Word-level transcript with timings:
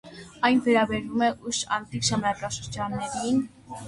Այն 0.47 0.59
վերաբերում 0.67 1.25
է 1.27 1.27
ուշ 1.51 1.59
անտիկ 1.77 2.07
ժամանակաշրջաններին։ 2.07 3.39